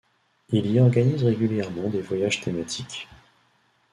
[0.49, 3.07] Il y organise régulièrement des voyages thématiques.